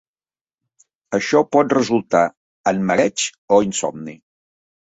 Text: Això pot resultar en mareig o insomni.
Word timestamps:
Això 1.17 1.43
pot 1.57 1.75
resultar 1.79 2.23
en 2.73 2.81
mareig 2.89 3.29
o 3.59 3.61
insomni. 3.71 4.19